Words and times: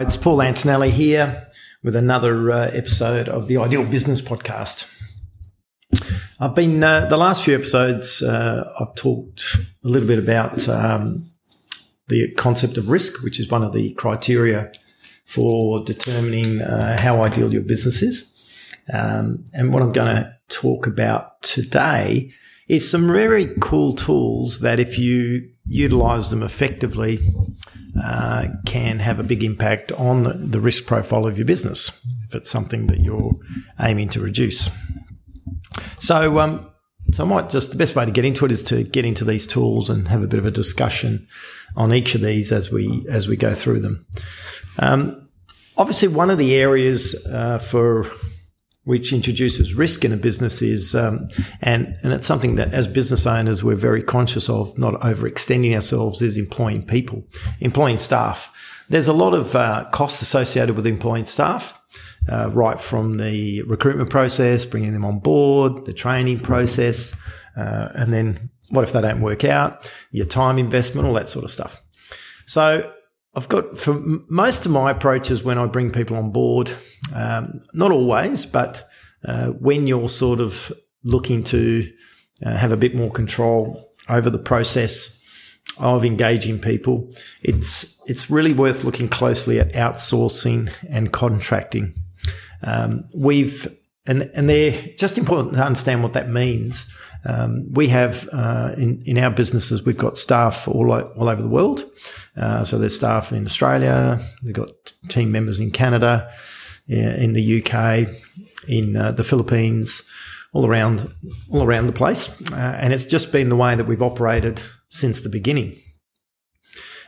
It's 0.00 0.16
Paul 0.16 0.40
Antonelli 0.40 0.90
here 0.90 1.46
with 1.82 1.94
another 1.94 2.50
uh, 2.50 2.70
episode 2.72 3.28
of 3.28 3.48
the 3.48 3.58
Ideal 3.58 3.84
Business 3.84 4.22
Podcast. 4.22 4.90
I've 6.40 6.54
been, 6.54 6.82
uh, 6.82 7.04
the 7.04 7.18
last 7.18 7.44
few 7.44 7.54
episodes, 7.54 8.22
uh, 8.22 8.72
I've 8.80 8.94
talked 8.94 9.58
a 9.84 9.88
little 9.88 10.08
bit 10.08 10.18
about 10.18 10.66
um, 10.70 11.30
the 12.08 12.32
concept 12.32 12.78
of 12.78 12.88
risk, 12.88 13.22
which 13.22 13.38
is 13.38 13.50
one 13.50 13.62
of 13.62 13.74
the 13.74 13.92
criteria 13.92 14.72
for 15.26 15.84
determining 15.84 16.62
uh, 16.62 16.98
how 16.98 17.20
ideal 17.20 17.52
your 17.52 17.60
business 17.60 18.00
is. 18.00 18.32
Um, 18.90 19.44
and 19.52 19.70
what 19.70 19.82
I'm 19.82 19.92
going 19.92 20.16
to 20.16 20.34
talk 20.48 20.86
about 20.86 21.42
today 21.42 22.32
is 22.70 22.88
some 22.88 23.08
very 23.08 23.48
cool 23.60 23.92
tools 23.94 24.60
that 24.60 24.78
if 24.78 24.96
you 24.96 25.50
utilize 25.66 26.30
them 26.30 26.40
effectively, 26.40 27.18
uh, 28.00 28.46
can 28.64 29.00
have 29.00 29.18
a 29.18 29.24
big 29.24 29.42
impact 29.42 29.90
on 29.92 30.50
the 30.52 30.60
risk 30.60 30.86
profile 30.86 31.26
of 31.26 31.36
your 31.36 31.44
business 31.44 31.90
if 32.28 32.34
it's 32.36 32.48
something 32.48 32.86
that 32.86 33.00
you're 33.00 33.34
aiming 33.80 34.08
to 34.08 34.20
reduce. 34.20 34.70
So, 35.98 36.38
um, 36.38 36.70
so 37.12 37.24
I 37.24 37.26
might 37.26 37.50
just 37.50 37.72
the 37.72 37.76
best 37.76 37.96
way 37.96 38.04
to 38.04 38.12
get 38.12 38.24
into 38.24 38.44
it 38.44 38.52
is 38.52 38.62
to 38.64 38.84
get 38.84 39.04
into 39.04 39.24
these 39.24 39.48
tools 39.48 39.90
and 39.90 40.06
have 40.06 40.22
a 40.22 40.28
bit 40.28 40.38
of 40.38 40.46
a 40.46 40.52
discussion 40.52 41.26
on 41.76 41.92
each 41.92 42.14
of 42.14 42.20
these 42.20 42.52
as 42.52 42.70
we 42.70 43.04
as 43.10 43.26
we 43.26 43.36
go 43.36 43.52
through 43.52 43.80
them. 43.80 44.06
Um, 44.78 45.28
obviously, 45.76 46.06
one 46.06 46.30
of 46.30 46.38
the 46.38 46.54
areas 46.54 47.26
uh, 47.26 47.58
for 47.58 48.06
which 48.84 49.12
introduces 49.12 49.74
risk 49.74 50.04
in 50.04 50.12
a 50.12 50.16
business 50.16 50.62
is, 50.62 50.94
um, 50.94 51.28
and, 51.60 51.96
and 52.02 52.12
it's 52.12 52.26
something 52.26 52.54
that 52.56 52.72
as 52.72 52.86
business 52.88 53.26
owners, 53.26 53.62
we're 53.62 53.76
very 53.76 54.02
conscious 54.02 54.48
of 54.48 54.76
not 54.78 54.94
overextending 55.00 55.74
ourselves 55.74 56.22
is 56.22 56.36
employing 56.36 56.84
people, 56.84 57.22
employing 57.60 57.98
staff. 57.98 58.50
There's 58.88 59.08
a 59.08 59.12
lot 59.12 59.34
of 59.34 59.54
uh, 59.54 59.86
costs 59.92 60.22
associated 60.22 60.76
with 60.76 60.86
employing 60.86 61.26
staff. 61.26 61.76
Uh, 62.28 62.50
right 62.52 62.78
from 62.78 63.16
the 63.16 63.62
recruitment 63.62 64.10
process, 64.10 64.66
bringing 64.66 64.92
them 64.92 65.06
on 65.06 65.18
board, 65.18 65.86
the 65.86 65.92
training 65.92 66.38
process, 66.38 67.16
uh, 67.56 67.88
and 67.94 68.12
then 68.12 68.50
what 68.68 68.82
if 68.84 68.92
they 68.92 69.00
don't 69.00 69.22
work 69.22 69.42
out, 69.42 69.90
your 70.10 70.26
time 70.26 70.58
investment, 70.58 71.08
all 71.08 71.14
that 71.14 71.30
sort 71.30 71.46
of 71.46 71.50
stuff. 71.50 71.80
So 72.46 72.92
I've 73.34 73.48
got 73.48 73.78
for 73.78 73.94
most 74.28 74.66
of 74.66 74.72
my 74.72 74.90
approaches 74.90 75.44
when 75.44 75.56
I 75.56 75.66
bring 75.66 75.90
people 75.90 76.16
on 76.16 76.30
board, 76.30 76.72
um, 77.14 77.60
not 77.72 77.92
always, 77.92 78.44
but 78.44 78.88
uh, 79.24 79.48
when 79.48 79.86
you're 79.86 80.08
sort 80.08 80.40
of 80.40 80.72
looking 81.04 81.44
to 81.44 81.90
uh, 82.44 82.56
have 82.56 82.72
a 82.72 82.76
bit 82.76 82.94
more 82.94 83.10
control 83.10 83.92
over 84.08 84.30
the 84.30 84.38
process 84.38 85.22
of 85.78 86.04
engaging 86.04 86.58
people, 86.58 87.08
it's 87.42 88.00
it's 88.06 88.30
really 88.30 88.52
worth 88.52 88.82
looking 88.82 89.08
closely 89.08 89.60
at 89.60 89.72
outsourcing 89.72 90.72
and 90.88 91.12
contracting. 91.12 91.94
Um, 92.62 93.08
we've 93.14 93.68
and 94.06 94.30
and 94.34 94.48
they're 94.48 94.72
just 94.98 95.18
important 95.18 95.54
to 95.54 95.64
understand 95.64 96.02
what 96.02 96.14
that 96.14 96.28
means. 96.28 96.92
Um, 97.24 97.72
we 97.72 97.88
have 97.88 98.28
uh, 98.32 98.74
in 98.76 99.02
in 99.06 99.18
our 99.18 99.30
businesses 99.30 99.84
we've 99.84 99.96
got 99.96 100.18
staff 100.18 100.66
all 100.66 100.90
all 100.90 101.28
over 101.28 101.42
the 101.42 101.48
world. 101.48 101.84
Uh, 102.36 102.64
so 102.64 102.78
there's 102.78 102.96
staff 102.96 103.32
in 103.32 103.44
Australia, 103.46 104.20
we've 104.44 104.54
got 104.54 104.70
team 105.08 105.32
members 105.32 105.60
in 105.60 105.70
Canada, 105.70 106.30
in 106.88 107.32
the 107.34 107.62
UK, 107.62 108.08
in 108.68 108.96
uh, 108.96 109.12
the 109.12 109.24
Philippines, 109.24 110.02
all 110.52 110.66
around, 110.66 111.12
all 111.50 111.62
around 111.62 111.86
the 111.86 111.92
place. 111.92 112.40
Uh, 112.52 112.78
and 112.80 112.92
it's 112.92 113.04
just 113.04 113.32
been 113.32 113.48
the 113.48 113.56
way 113.56 113.74
that 113.74 113.86
we've 113.86 114.02
operated 114.02 114.60
since 114.88 115.22
the 115.22 115.28
beginning. 115.28 115.78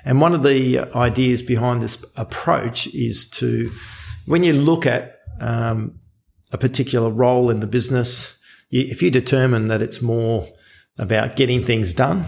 And 0.05 0.20
one 0.20 0.34
of 0.34 0.42
the 0.42 0.81
ideas 0.95 1.42
behind 1.42 1.83
this 1.83 2.05
approach 2.17 2.92
is 2.95 3.29
to, 3.31 3.70
when 4.27 4.42
you 4.42 4.53
look 4.53 4.86
at 4.86 5.19
um, 5.41 5.98
a 6.51 6.59
particular 6.59 7.11
role 7.11 7.51
in 7.51 7.61
the 7.61 7.67
business, 7.67 8.36
if 8.70 9.03
you 9.03 9.11
determine 9.11 9.69
that 9.69 9.83
it's 9.83 10.03
more 10.03 10.47
about 10.98 11.36
getting 11.36 11.64
things 11.64 11.95
done 11.95 12.24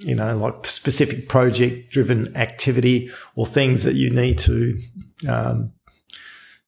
you 0.00 0.14
know, 0.14 0.36
like 0.36 0.66
specific 0.66 1.28
project 1.28 1.90
driven 1.90 2.34
activity 2.36 3.10
or 3.34 3.46
things 3.46 3.82
that 3.84 3.94
you 3.94 4.10
need 4.10 4.38
to, 4.38 4.78
um, 5.28 5.72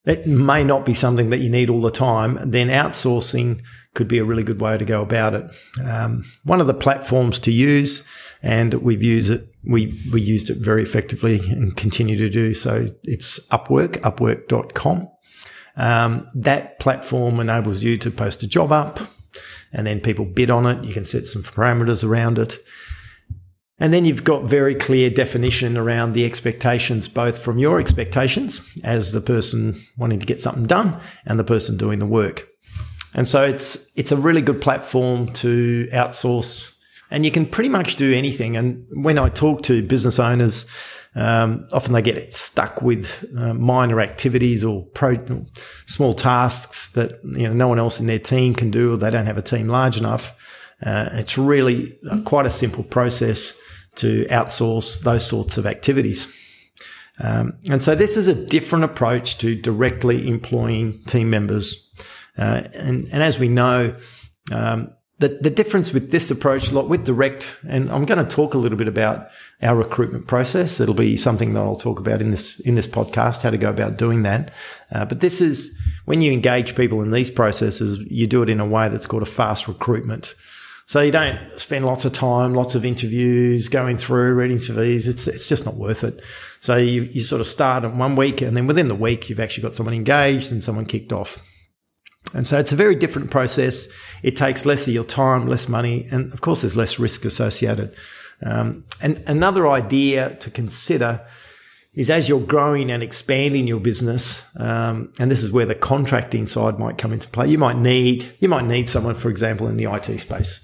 that 0.05 0.27
may 0.27 0.65
not 0.65 0.85
be 0.85 0.95
something 0.95 1.31
that 1.31 1.39
you 1.39 1.49
need 1.51 1.71
all 1.71 1.81
the 1.81 1.91
time, 1.91 2.39
then 2.51 2.69
outsourcing 2.69 3.63
could 3.95 4.09
be 4.09 4.19
a 4.19 4.25
really 4.25 4.43
good 4.43 4.61
way 4.61 4.77
to 4.77 4.85
go 4.85 5.03
about 5.03 5.35
it. 5.35 5.51
Um, 5.85 6.25
one 6.45 6.61
of 6.61 6.67
the 6.67 6.75
platforms 6.75 7.39
to 7.41 7.53
use, 7.53 8.07
and 8.43 8.75
we've 8.75 9.03
used 9.03 9.31
it, 9.31 9.49
we, 9.65 9.99
we 10.13 10.21
used 10.21 10.51
it 10.51 10.59
very 10.59 10.83
effectively 10.83 11.39
and 11.51 11.77
continue 11.77 12.17
to 12.17 12.29
do 12.29 12.53
so. 12.53 12.87
It's 13.05 13.39
Upwork, 13.49 14.01
upwork.com. 14.01 15.09
Um, 15.77 16.29
that 16.35 16.81
platform 16.81 17.41
enables 17.41 17.83
you 17.83 17.97
to 17.99 18.11
post 18.11 18.43
a 18.43 18.47
job 18.47 18.73
up 18.73 19.01
and 19.73 19.87
then 19.87 20.01
people 20.01 20.25
bid 20.25 20.51
on 20.51 20.67
it. 20.67 20.85
You 20.85 20.93
can 20.93 21.05
set 21.05 21.27
some 21.27 21.43
parameters 21.43 22.05
around 22.07 22.39
it. 22.39 22.59
And 23.83 23.93
then 23.93 24.05
you've 24.05 24.23
got 24.23 24.45
very 24.45 24.77
clear 24.77 25.11
definition 25.11 25.77
around 25.77 26.13
the 26.13 26.25
expectations, 26.25 27.09
both 27.09 27.37
from 27.37 27.59
your 27.59 27.81
expectations 27.81 28.61
as 28.85 29.11
the 29.11 29.21
person 29.21 29.75
wanting 29.99 30.21
to 30.21 30.27
get 30.27 30.41
something 30.41 30.67
done 30.67 31.01
and 31.27 31.37
the 31.37 31.43
person 31.43 31.77
doing 31.77 31.99
the 31.99 32.07
work. 32.07 32.47
And 33.13 33.29
so 33.29 33.43
it's, 33.43 33.91
it's 33.97 34.13
a 34.13 34.17
really 34.17 34.41
good 34.41 34.63
platform 34.63 35.33
to 35.33 35.89
outsource 35.93 36.73
and 37.11 37.25
you 37.25 37.33
can 37.33 37.45
pretty 37.45 37.69
much 37.69 37.97
do 37.97 38.15
anything. 38.15 38.57
And 38.57 38.87
when 38.93 39.19
I 39.19 39.29
talk 39.31 39.63
to 39.65 39.83
business 39.83 40.21
owners, 40.21 40.65
um, 41.17 41.65
often 41.73 41.93
they 41.93 42.03
get 42.03 42.33
stuck 42.33 42.83
with 42.83 43.25
uh, 43.37 43.53
minor 43.53 44.01
activities 44.01 44.65
or 44.65 44.85
pro, 44.95 45.17
small 45.87 46.15
tasks 46.15 46.91
that 46.91 47.19
you 47.25 47.49
know 47.49 47.53
no 47.53 47.67
one 47.67 47.81
else 47.81 47.99
in 47.99 48.07
their 48.07 48.21
team 48.21 48.55
can 48.55 48.71
do, 48.71 48.95
or 48.95 48.97
they 48.97 49.11
don't 49.11 49.27
have 49.27 49.37
a 49.37 49.43
team 49.43 49.69
large 49.69 49.99
enough. 49.99 50.35
Uh, 50.87 51.11
it's 51.13 51.37
really 51.37 51.99
quite 52.25 52.47
a 52.47 52.51
simple 52.51 52.83
process 52.83 53.53
to 53.97 54.27
outsource 54.27 55.01
those 55.01 55.27
sorts 55.27 55.59
of 55.59 55.67
activities. 55.67 56.27
Um, 57.23 57.59
and 57.71 57.83
so 57.83 57.95
this 57.95 58.17
is 58.17 58.29
a 58.29 58.47
different 58.47 58.85
approach 58.85 59.39
to 59.39 59.55
directly 59.55 60.29
employing 60.29 61.03
team 61.03 61.31
members. 61.31 61.93
Uh, 62.39 62.63
and, 62.73 63.09
and 63.13 63.23
as 63.23 63.39
we 63.39 63.49
know, 63.49 63.95
um, 64.51 64.93
the, 65.19 65.29
the 65.29 65.51
difference 65.51 65.93
with 65.93 66.11
this 66.11 66.31
approach, 66.31 66.73
like 66.73 66.89
with 66.89 67.05
direct, 67.05 67.49
and 67.69 67.91
I'm 67.93 68.05
going 68.07 68.25
to 68.27 68.37
talk 68.37 68.55
a 68.55 68.59
little 68.59 68.77
bit 68.77 68.89
about 68.89 69.29
our 69.63 69.77
recruitment 69.77 70.27
process. 70.27 70.81
It'll 70.81 70.97
be 70.97 71.17
something 71.17 71.53
that 71.53 71.61
I'll 71.61 71.77
talk 71.77 72.01
about 72.01 72.21
in 72.21 72.33
this 72.33 72.59
in 72.61 72.75
this 72.75 72.89
podcast, 72.89 73.43
how 73.43 73.51
to 73.51 73.59
go 73.59 73.71
about 73.71 73.97
doing 73.97 74.23
that. 74.23 74.53
Uh, 74.91 75.05
but 75.05 75.21
this 75.21 75.41
is 75.41 75.79
when 76.07 76.23
you 76.23 76.33
engage 76.33 76.75
people 76.75 77.03
in 77.03 77.13
these 77.13 77.31
processes, 77.31 77.99
you 78.11 78.27
do 78.27 78.43
it 78.43 78.49
in 78.49 78.59
a 78.59 78.67
way 78.67 78.89
that's 78.89 79.07
called 79.07 79.23
a 79.23 79.27
fast 79.27 79.69
recruitment. 79.69 80.35
So 80.87 81.01
you 81.01 81.13
don't 81.13 81.39
spend 81.59 81.87
lots 81.87 82.05
of 82.05 82.13
time, 82.13 82.55
lots 82.55 82.75
of 82.75 82.85
interviews, 82.85 83.69
going 83.69 83.97
through, 83.97 84.35
reading 84.35 84.59
CVs. 84.59 85.09
It's, 85.09 85.27
it's 85.27 85.49
just 85.49 85.65
not 85.65 85.77
worth 85.77 86.05
it. 86.05 86.23
So 86.61 86.77
you, 86.77 87.03
you 87.03 87.23
sort 87.23 87.41
of 87.41 87.47
start 87.47 87.85
in 87.85 87.99
one 87.99 88.17
week 88.17 88.43
and 88.43 88.57
then 88.57 88.67
within 88.67 88.89
the 88.89 88.95
week, 88.95 89.31
you've 89.31 89.41
actually 89.41 89.63
got 89.63 89.75
someone 89.75 89.95
engaged 89.95 90.53
and 90.53 90.63
someone 90.63 90.85
kicked 90.85 91.13
off. 91.13 91.39
And 92.35 92.47
so 92.47 92.59
it's 92.59 92.73
a 92.73 92.77
very 92.77 92.95
different 92.95 93.31
process. 93.31 93.89
It 94.23 94.37
takes 94.37 94.65
less 94.65 94.87
of 94.87 94.95
your 94.95 95.05
time, 95.05 95.47
less 95.47 95.69
money, 95.69 96.07
and 96.11 96.33
of 96.33 96.41
course 96.41 96.63
there's 96.63 96.77
less 96.77 96.99
risk 96.99 97.25
associated. 97.25 97.95
Um, 98.45 98.85
and 99.01 99.23
another 99.29 99.69
idea 99.69 100.37
to 100.37 100.51
consider 100.51 101.25
is 101.95 102.09
as 102.09 102.29
you're 102.29 102.41
growing 102.41 102.91
and 102.91 103.03
expanding 103.03 103.67
your 103.67 103.81
business, 103.81 104.43
um, 104.57 105.13
and 105.19 105.31
this 105.31 105.43
is 105.43 105.53
where 105.53 105.67
the 105.67 105.75
contracting 105.75 106.47
side 106.47 106.79
might 106.79 106.97
come 106.97 107.13
into 107.13 107.29
play. 107.29 107.49
You 107.49 107.59
might 107.59 107.77
need 107.77 108.35
you 108.41 108.49
might 108.49 108.65
need 108.65 108.89
someone, 108.89 109.15
for 109.15 109.29
example, 109.29 109.69
in 109.69 109.77
the 109.77 109.93
IT 109.93 110.19
space, 110.19 110.61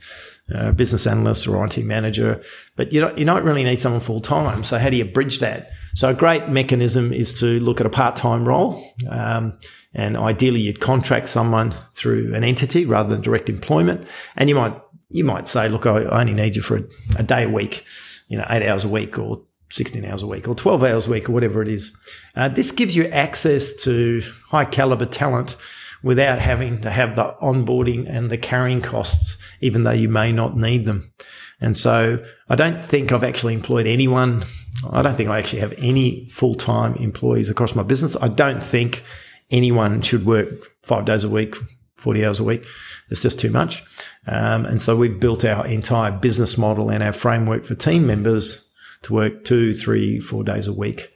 uh, 0.54 0.72
business 0.72 1.06
analyst 1.06 1.46
or 1.46 1.64
IT 1.64 1.76
manager, 1.78 2.42
but 2.76 2.92
you 2.92 3.00
don't 3.00 3.18
you 3.18 3.26
don't 3.26 3.44
really 3.44 3.64
need 3.64 3.80
someone 3.80 4.00
full 4.00 4.20
time. 4.20 4.64
So 4.64 4.78
how 4.78 4.88
do 4.88 4.96
you 4.96 5.04
bridge 5.04 5.40
that? 5.40 5.70
So 5.94 6.08
a 6.08 6.14
great 6.14 6.48
mechanism 6.48 7.12
is 7.12 7.38
to 7.40 7.60
look 7.60 7.80
at 7.80 7.86
a 7.86 7.90
part 7.90 8.16
time 8.16 8.48
role, 8.48 8.82
um, 9.10 9.58
and 9.94 10.16
ideally 10.16 10.60
you'd 10.60 10.80
contract 10.80 11.28
someone 11.28 11.74
through 11.92 12.34
an 12.34 12.44
entity 12.44 12.86
rather 12.86 13.10
than 13.10 13.20
direct 13.20 13.50
employment, 13.50 14.06
and 14.36 14.48
you 14.48 14.54
might 14.54 14.80
you 15.10 15.24
might 15.24 15.48
say, 15.48 15.68
look, 15.68 15.84
I 15.84 16.04
only 16.04 16.32
need 16.32 16.56
you 16.56 16.62
for 16.62 16.78
a, 16.78 16.84
a 17.18 17.22
day 17.22 17.44
a 17.44 17.48
week, 17.48 17.84
you 18.28 18.38
know, 18.38 18.46
eight 18.48 18.66
hours 18.66 18.84
a 18.84 18.88
week 18.88 19.18
or 19.18 19.42
16 19.70 20.04
hours 20.04 20.22
a 20.22 20.26
week 20.26 20.48
or 20.48 20.54
12 20.54 20.82
hours 20.82 21.06
a 21.06 21.10
week 21.10 21.28
or 21.28 21.32
whatever 21.32 21.62
it 21.62 21.68
is. 21.68 21.92
Uh, 22.34 22.48
this 22.48 22.72
gives 22.72 22.96
you 22.96 23.06
access 23.06 23.74
to 23.82 24.22
high 24.46 24.64
caliber 24.64 25.06
talent 25.06 25.56
without 26.02 26.38
having 26.38 26.80
to 26.80 26.90
have 26.90 27.16
the 27.16 27.34
onboarding 27.42 28.08
and 28.08 28.30
the 28.30 28.38
carrying 28.38 28.80
costs, 28.80 29.36
even 29.60 29.84
though 29.84 29.90
you 29.90 30.08
may 30.08 30.32
not 30.32 30.56
need 30.56 30.86
them. 30.86 31.12
And 31.60 31.76
so 31.76 32.24
I 32.48 32.54
don't 32.54 32.84
think 32.84 33.10
I've 33.10 33.24
actually 33.24 33.54
employed 33.54 33.86
anyone. 33.86 34.44
I 34.90 35.02
don't 35.02 35.16
think 35.16 35.28
I 35.28 35.38
actually 35.38 35.60
have 35.60 35.74
any 35.76 36.28
full 36.28 36.54
time 36.54 36.94
employees 36.96 37.50
across 37.50 37.74
my 37.74 37.82
business. 37.82 38.16
I 38.20 38.28
don't 38.28 38.62
think 38.62 39.02
anyone 39.50 40.02
should 40.02 40.24
work 40.24 40.48
five 40.82 41.04
days 41.04 41.24
a 41.24 41.28
week, 41.28 41.56
40 41.96 42.24
hours 42.24 42.40
a 42.40 42.44
week. 42.44 42.64
It's 43.10 43.22
just 43.22 43.40
too 43.40 43.50
much. 43.50 43.82
Um, 44.26 44.66
and 44.66 44.80
so 44.80 44.96
we've 44.96 45.18
built 45.18 45.44
our 45.44 45.66
entire 45.66 46.12
business 46.12 46.56
model 46.56 46.90
and 46.90 47.02
our 47.02 47.12
framework 47.12 47.64
for 47.64 47.74
team 47.74 48.06
members 48.06 48.67
to 49.02 49.14
work 49.14 49.44
two, 49.44 49.72
three, 49.72 50.20
four 50.20 50.44
days 50.44 50.66
a 50.66 50.72
week. 50.72 51.12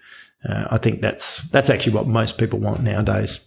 Uh, 0.48 0.66
I 0.70 0.78
think 0.78 1.00
that's 1.00 1.42
that's 1.48 1.70
actually 1.70 1.94
what 1.94 2.06
most 2.06 2.38
people 2.38 2.58
want 2.58 2.82
nowadays. 2.82 3.40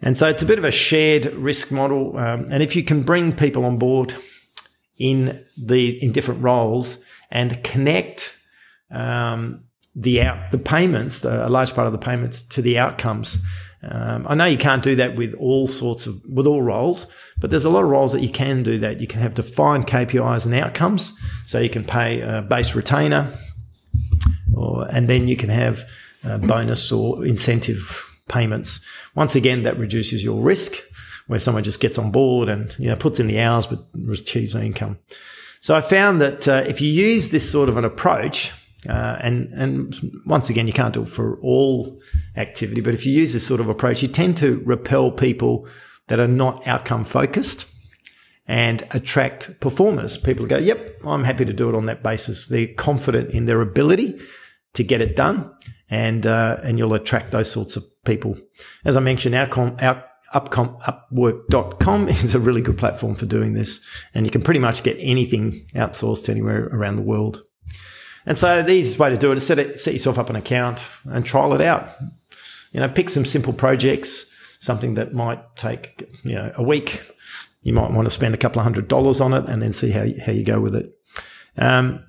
And 0.00 0.16
so 0.16 0.28
it's 0.28 0.42
a 0.42 0.46
bit 0.46 0.58
of 0.58 0.64
a 0.64 0.70
shared 0.70 1.26
risk 1.34 1.70
model. 1.70 2.16
Um, 2.18 2.46
and 2.50 2.62
if 2.62 2.76
you 2.76 2.82
can 2.82 3.02
bring 3.02 3.32
people 3.32 3.64
on 3.64 3.78
board 3.78 4.14
in 4.98 5.44
the 5.56 6.02
in 6.02 6.12
different 6.12 6.42
roles 6.42 7.02
and 7.30 7.62
connect 7.64 8.36
um, 8.90 9.64
the 9.94 10.22
out 10.22 10.50
the 10.50 10.58
payments, 10.58 11.24
a 11.24 11.48
large 11.48 11.74
part 11.74 11.86
of 11.86 11.92
the 11.92 11.98
payments 11.98 12.42
to 12.42 12.62
the 12.62 12.78
outcomes. 12.78 13.38
Um, 13.82 14.26
I 14.26 14.34
know 14.34 14.46
you 14.46 14.56
can't 14.56 14.82
do 14.82 14.96
that 14.96 15.14
with 15.14 15.34
all 15.34 15.66
sorts 15.66 16.06
of 16.06 16.22
with 16.26 16.46
all 16.46 16.62
roles, 16.62 17.06
but 17.38 17.50
there's 17.50 17.66
a 17.66 17.70
lot 17.70 17.84
of 17.84 17.90
roles 17.90 18.12
that 18.12 18.22
you 18.22 18.30
can 18.30 18.62
do 18.62 18.78
that. 18.78 19.00
You 19.00 19.06
can 19.06 19.20
have 19.20 19.34
defined 19.34 19.86
KPIs 19.86 20.46
and 20.46 20.54
outcomes, 20.54 21.16
so 21.46 21.60
you 21.60 21.68
can 21.68 21.84
pay 21.84 22.20
a 22.20 22.42
base 22.42 22.74
retainer, 22.74 23.32
or 24.56 24.86
and 24.90 25.08
then 25.08 25.28
you 25.28 25.36
can 25.36 25.50
have 25.50 25.88
bonus 26.40 26.90
or 26.90 27.24
incentive 27.24 28.10
payments. 28.28 28.80
Once 29.14 29.36
again, 29.36 29.62
that 29.64 29.78
reduces 29.78 30.24
your 30.24 30.40
risk 30.40 30.76
where 31.26 31.38
someone 31.38 31.64
just 31.64 31.80
gets 31.80 31.98
on 31.98 32.10
board 32.10 32.48
and 32.48 32.74
you 32.78 32.88
know 32.88 32.96
puts 32.96 33.18
in 33.18 33.26
the 33.26 33.40
hours 33.40 33.66
but 33.66 33.78
achieves 34.10 34.52
the 34.52 34.64
income. 34.64 34.98
So 35.60 35.74
I 35.74 35.80
found 35.80 36.20
that 36.20 36.46
uh, 36.46 36.64
if 36.66 36.80
you 36.80 36.88
use 36.88 37.30
this 37.30 37.50
sort 37.50 37.68
of 37.68 37.78
an 37.78 37.84
approach, 37.84 38.52
uh, 38.88 39.16
and 39.20 39.52
and 39.54 39.94
once 40.26 40.50
again, 40.50 40.66
you 40.66 40.72
can't 40.72 40.92
do 40.92 41.02
it 41.02 41.08
for 41.08 41.38
all 41.40 41.98
activity, 42.36 42.80
but 42.80 42.94
if 42.94 43.06
you 43.06 43.12
use 43.12 43.32
this 43.32 43.46
sort 43.46 43.60
of 43.60 43.68
approach, 43.68 44.02
you 44.02 44.08
tend 44.08 44.36
to 44.38 44.62
repel 44.66 45.10
people 45.10 45.66
that 46.08 46.20
are 46.20 46.28
not 46.28 46.66
outcome 46.66 47.04
focused 47.04 47.66
and 48.46 48.82
attract 48.90 49.58
performers. 49.60 50.18
People 50.18 50.44
go, 50.44 50.58
"Yep, 50.58 51.00
I'm 51.06 51.24
happy 51.24 51.46
to 51.46 51.52
do 51.54 51.70
it 51.70 51.74
on 51.74 51.86
that 51.86 52.02
basis." 52.02 52.46
They're 52.46 52.66
confident 52.66 53.30
in 53.30 53.46
their 53.46 53.62
ability 53.62 54.20
to 54.74 54.84
get 54.84 55.00
it 55.00 55.16
done, 55.16 55.52
and 55.90 56.26
uh, 56.26 56.60
and 56.62 56.78
you'll 56.78 56.94
attract 56.94 57.30
those 57.30 57.50
sorts 57.50 57.76
of 57.76 57.84
people. 58.04 58.36
As 58.84 58.96
I 58.96 59.00
mentioned, 59.00 59.34
our, 59.34 59.46
com- 59.46 59.76
our 59.80 60.04
Upcom, 60.34 60.80
Upwork.com 60.82 62.08
is 62.10 62.34
a 62.34 62.40
really 62.40 62.60
good 62.60 62.76
platform 62.76 63.14
for 63.14 63.26
doing 63.26 63.54
this, 63.54 63.80
and 64.14 64.26
you 64.26 64.30
can 64.30 64.42
pretty 64.42 64.60
much 64.60 64.82
get 64.82 64.96
anything 65.00 65.66
outsourced 65.74 66.28
anywhere 66.28 66.66
around 66.72 66.96
the 66.96 67.02
world. 67.02 67.42
And 68.26 68.38
so 68.38 68.62
the 68.62 68.72
easiest 68.72 68.98
way 68.98 69.10
to 69.10 69.18
do 69.18 69.32
it 69.32 69.38
is 69.38 69.46
set, 69.46 69.58
it, 69.58 69.78
set 69.78 69.92
yourself 69.92 70.18
up 70.18 70.30
an 70.30 70.36
account 70.36 70.88
and 71.04 71.24
trial 71.24 71.52
it 71.52 71.60
out. 71.60 71.88
You 72.72 72.80
know, 72.80 72.88
pick 72.88 73.10
some 73.10 73.24
simple 73.24 73.52
projects, 73.52 74.26
something 74.60 74.94
that 74.94 75.12
might 75.12 75.56
take, 75.56 76.08
you 76.24 76.34
know, 76.34 76.50
a 76.56 76.62
week. 76.62 77.02
You 77.62 77.74
might 77.74 77.92
want 77.92 78.06
to 78.06 78.10
spend 78.10 78.34
a 78.34 78.38
couple 78.38 78.60
of 78.60 78.64
hundred 78.64 78.88
dollars 78.88 79.20
on 79.20 79.34
it 79.34 79.46
and 79.48 79.60
then 79.60 79.72
see 79.72 79.90
how, 79.90 80.06
how 80.24 80.32
you 80.32 80.42
go 80.42 80.58
with 80.58 80.74
it. 80.74 80.90
Um, 81.58 82.02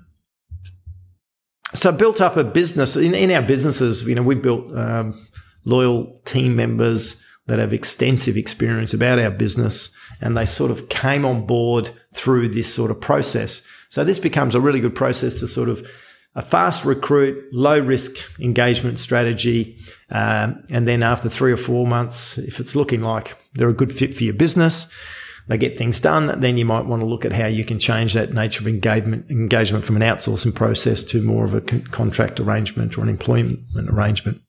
so 1.75 1.91
built 1.91 2.21
up 2.21 2.37
a 2.37 2.43
business 2.43 2.95
in, 2.95 3.13
in 3.13 3.31
our 3.31 3.41
businesses, 3.41 4.03
you 4.03 4.15
know, 4.15 4.23
we 4.23 4.35
built 4.35 4.75
um, 4.77 5.19
loyal 5.65 6.17
team 6.25 6.55
members 6.55 7.23
that 7.47 7.59
have 7.59 7.73
extensive 7.73 8.37
experience 8.37 8.93
about 8.93 9.19
our 9.19 9.31
business 9.31 9.95
and 10.21 10.35
they 10.35 10.45
sort 10.45 10.71
of 10.71 10.89
came 10.89 11.25
on 11.25 11.45
board 11.45 11.89
through 12.13 12.47
this 12.47 12.73
sort 12.73 12.91
of 12.91 12.99
process. 12.99 13.61
So 13.89 14.03
this 14.03 14.19
becomes 14.19 14.55
a 14.55 14.61
really 14.61 14.79
good 14.79 14.95
process 14.95 15.39
to 15.39 15.47
sort 15.47 15.69
of 15.69 15.89
a 16.35 16.41
fast 16.41 16.83
recruit, 16.83 17.41
low 17.53 17.79
risk 17.79 18.17
engagement 18.39 18.99
strategy. 18.99 19.77
Um, 20.11 20.63
and 20.69 20.87
then 20.87 21.01
after 21.01 21.29
three 21.29 21.51
or 21.51 21.57
four 21.57 21.87
months, 21.87 22.37
if 22.37 22.59
it's 22.59 22.75
looking 22.75 23.01
like 23.01 23.37
they're 23.53 23.69
a 23.69 23.73
good 23.73 23.93
fit 23.93 24.13
for 24.13 24.23
your 24.23 24.33
business, 24.33 24.91
they 25.47 25.57
get 25.57 25.77
things 25.77 25.99
done, 25.99 26.39
then 26.39 26.57
you 26.57 26.65
might 26.65 26.85
want 26.85 27.01
to 27.01 27.05
look 27.05 27.23
at 27.23 27.31
how 27.31 27.45
you 27.45 27.63
can 27.63 27.77
change 27.77 28.13
that 28.13 28.33
nature 28.33 28.61
of 28.61 28.67
engagement, 28.67 29.29
engagement 29.29 29.85
from 29.85 29.95
an 29.95 30.01
outsourcing 30.01 30.53
process 30.53 31.03
to 31.03 31.21
more 31.21 31.45
of 31.45 31.53
a 31.53 31.61
con- 31.61 31.83
contract 31.83 32.39
arrangement 32.39 32.97
or 32.97 33.01
an 33.01 33.09
employment 33.09 33.59
arrangement. 33.89 34.41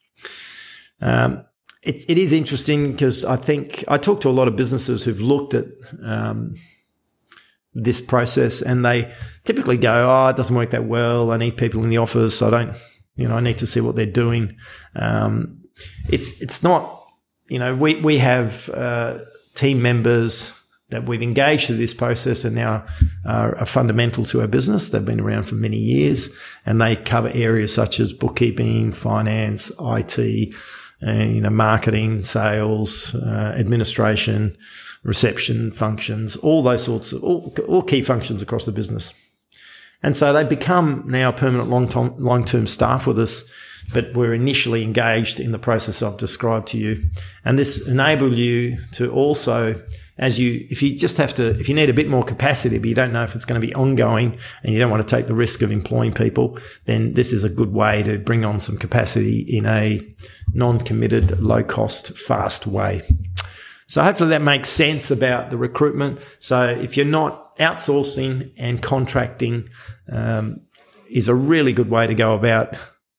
Um, 1.03 1.45
it, 1.83 2.05
it 2.09 2.19
is 2.19 2.33
interesting 2.33 2.93
because 2.93 3.25
I 3.25 3.37
think 3.37 3.85
I 3.89 3.99
talk 3.99 4.23
to 4.23 4.29
a 4.29 4.31
lot 4.31 4.49
of 4.49 4.57
businesses 4.57 5.05
who've 5.05 5.21
looked 5.21 5.55
at 5.55 5.67
um, 6.03 6.55
this 7.75 8.01
process 8.01 8.63
and 8.63 8.85
they 8.85 9.13
typically 9.45 9.77
go, 9.77 10.11
"Oh, 10.11 10.29
it 10.29 10.37
doesn't 10.37 10.57
work 10.57 10.71
that 10.71 10.87
well. 10.87 11.31
I 11.31 11.37
need 11.37 11.59
people 11.59 11.85
in 11.85 11.91
the 11.91 11.99
office. 11.99 12.41
I 12.41 12.51
don't, 12.51 12.77
you 13.17 13.29
know, 13.29 13.37
I 13.37 13.41
need 13.41 13.59
to 13.59 13.67
see 13.67 13.81
what 13.81 13.97
they're 13.97 14.07
doing." 14.07 14.57
Um, 14.97 15.63
it's 16.09 16.41
it's 16.41 16.63
not, 16.63 17.07
you 17.49 17.59
know, 17.59 17.77
we 17.77 17.97
we 17.97 18.19
have 18.19 18.69
uh, 18.71 19.19
team 19.55 19.83
members 19.83 20.56
that 20.91 21.07
we've 21.07 21.23
engaged 21.23 21.67
through 21.67 21.77
this 21.77 21.95
process 21.95 22.45
and 22.45 22.55
now 22.55 22.87
are, 23.25 23.57
are, 23.57 23.67
fundamental 23.67 24.25
to 24.25 24.41
our 24.41 24.47
business. 24.47 24.91
They've 24.91 25.05
been 25.05 25.21
around 25.21 25.45
for 25.45 25.57
many 25.57 25.79
years 25.79 26.31
and 26.65 26.81
they 26.81 26.95
cover 26.95 27.31
areas 27.35 27.75
such 27.75 27.99
as 27.99 28.13
bookkeeping, 28.13 28.93
finance, 28.93 29.73
IT, 29.81 30.55
uh, 31.07 31.11
you 31.11 31.41
know, 31.41 31.51
marketing, 31.51 32.21
sales, 32.21 33.15
uh, 33.17 33.55
administration, 33.59 34.57
reception 35.03 35.73
functions, 35.73 36.37
all 36.37 36.63
those 36.63 36.85
sorts 36.85 37.13
of, 37.13 37.23
all, 37.25 37.53
all 37.67 37.83
key 37.83 38.03
functions 38.03 38.41
across 38.41 38.65
the 38.65 38.73
business. 38.73 39.13
And 40.03 40.17
so 40.17 40.33
they 40.33 40.45
become 40.45 41.05
now 41.07 41.33
permanent 41.33 41.69
long-term, 41.69 42.15
long-term 42.19 42.69
staff 42.69 43.09
with 43.09 43.19
us, 43.19 43.43
but 43.93 44.15
we're 44.15 44.35
initially 44.35 44.85
engaged 44.85 45.41
in 45.41 45.51
the 45.51 45.59
process 45.59 46.01
I've 46.01 46.17
described 46.17 46.69
to 46.69 46.79
you. 46.79 47.09
And 47.45 47.59
this 47.59 47.87
enabled 47.89 48.35
you 48.35 48.79
to 48.93 49.11
also 49.11 49.81
as 50.19 50.39
you, 50.39 50.67
if 50.71 50.83
you 50.83 50.97
just 50.97 51.17
have 51.19 51.35
to, 51.35 51.51
if 51.59 51.69
you 51.69 51.75
need 51.75 51.91
a 51.91 51.95
bit 51.95 52.09
more 52.09 52.25
capacity, 52.25 52.79
but 52.79 52.89
you 52.89 52.95
don't 52.95 53.13
know 53.13 53.23
if 53.23 53.35
it's 53.35 53.45
going 53.45 53.61
to 53.61 53.67
be 53.67 53.75
ongoing 53.75 54.39
and 54.63 54.73
you 54.73 54.79
don't 54.79 54.91
want 54.91 55.07
to 55.07 55.17
take 55.17 55.27
the 55.27 55.35
risk 55.35 55.63
of 55.63 55.71
employing 55.71 56.13
people, 56.13 56.59
then 56.87 57.15
this 57.15 57.33
is 57.33 57.45
a 57.45 57.49
good 57.49 57.73
way 57.73 58.03
to 58.03 58.19
bring 58.19 58.45
on 58.45 58.61
some 58.61 58.79
capacity 58.79 59.41
in 59.41 59.67
a 59.67 60.01
non-committed, 60.55 61.41
low 61.41 61.63
cost, 61.63 62.17
fast 62.17 62.67
way. 62.67 63.03
So 63.89 64.03
hopefully 64.03 64.31
that 64.31 64.43
makes 64.43 64.69
sense 64.69 65.11
about 65.11 65.51
the 65.51 65.57
recruitment. 65.57 66.19
So 66.41 66.67
if 66.67 66.97
you're 66.97 67.07
not 67.07 67.57
outsourcing 67.59 68.53
and 68.57 68.83
contracting, 68.83 69.69
um, 70.11 70.63
is 71.09 71.29
a 71.29 71.35
really 71.35 71.73
good 71.73 71.91
way 71.91 72.07
to 72.07 72.15
go 72.15 72.35
about 72.35 72.77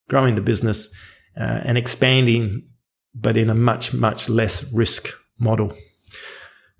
growing 0.08 0.34
the 0.34 0.42
business 0.42 0.92
uh, 1.38 1.60
and 1.64 1.78
expanding, 1.78 2.68
but 3.14 3.36
in 3.36 3.50
a 3.50 3.54
much, 3.54 3.94
much 3.94 4.28
less 4.28 4.70
risk 4.72 5.08
model. 5.38 5.72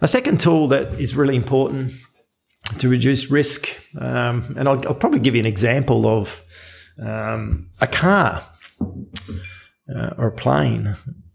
A 0.01 0.07
second 0.09 0.39
tool 0.39 0.69
that 0.69 0.95
is 1.01 1.17
really 1.17 1.35
important 1.35 1.93
to 2.79 2.89
reduce 2.89 3.31
risk, 3.31 3.69
um, 3.99 4.55
and 4.57 4.69
I'll, 4.69 4.87
I'll, 4.87 4.95
probably 4.95 5.19
give 5.19 5.35
you 5.35 5.41
an 5.41 5.47
example 5.47 6.07
of 6.07 6.41
um, 7.03 7.71
a 7.81 7.87
car 7.89 8.43
uh, 9.93 10.15
or 10.17 10.29
a 10.29 10.33
plane 10.33 10.95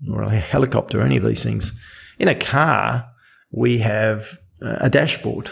or 0.10 0.22
a 0.22 0.30
helicopter, 0.30 1.02
any 1.02 1.18
of 1.18 1.24
these 1.24 1.44
things. 1.44 1.74
In 2.20 2.30
a 2.30 2.36
car, 2.36 3.10
we 3.52 3.80
have 3.80 4.38
a 4.62 4.90
dashboard. 4.90 5.52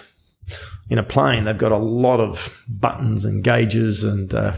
In 0.89 0.97
a 0.97 1.03
plane, 1.03 1.43
they've 1.43 1.57
got 1.57 1.71
a 1.71 1.77
lot 1.77 2.21
of 2.21 2.63
buttons 2.69 3.25
and 3.25 3.43
gauges 3.43 4.03
and 4.03 4.33
uh, 4.33 4.53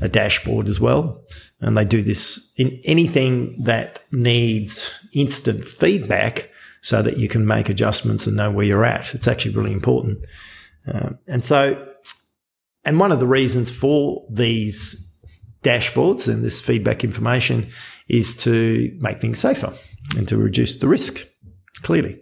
a 0.00 0.08
dashboard 0.08 0.68
as 0.68 0.80
well. 0.80 1.22
And 1.60 1.76
they 1.76 1.84
do 1.84 2.02
this 2.02 2.52
in 2.56 2.80
anything 2.84 3.62
that 3.64 4.02
needs 4.12 4.92
instant 5.12 5.64
feedback 5.64 6.48
so 6.82 7.00
that 7.00 7.16
you 7.16 7.28
can 7.28 7.46
make 7.46 7.68
adjustments 7.68 8.26
and 8.26 8.36
know 8.36 8.50
where 8.50 8.66
you're 8.66 8.84
at. 8.84 9.14
It's 9.14 9.28
actually 9.28 9.54
really 9.54 9.72
important. 9.72 10.18
Uh, 10.86 11.10
and 11.26 11.44
so, 11.44 11.88
and 12.84 12.98
one 12.98 13.12
of 13.12 13.20
the 13.20 13.26
reasons 13.26 13.70
for 13.70 14.26
these 14.28 14.96
dashboards 15.62 16.32
and 16.32 16.44
this 16.44 16.60
feedback 16.60 17.04
information 17.04 17.70
is 18.08 18.36
to 18.36 18.96
make 19.00 19.20
things 19.20 19.38
safer 19.38 19.72
and 20.16 20.26
to 20.28 20.36
reduce 20.36 20.76
the 20.76 20.88
risk, 20.88 21.24
clearly. 21.82 22.20